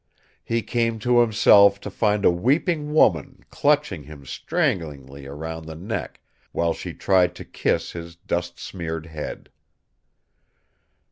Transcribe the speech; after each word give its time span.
He 0.43 0.63
came 0.63 0.97
to 1.01 1.19
himself 1.19 1.79
to 1.81 1.91
find 1.91 2.25
a 2.25 2.31
weeping 2.31 2.91
woman 2.91 3.43
clutching 3.51 4.01
him 4.05 4.25
stranglingly 4.25 5.27
round 5.27 5.67
the 5.67 5.75
neck, 5.75 6.19
while 6.51 6.73
she 6.73 6.95
tried 6.95 7.35
to 7.35 7.45
kiss 7.45 7.91
his 7.91 8.15
dust 8.15 8.57
smeared 8.59 9.05
head. 9.05 9.51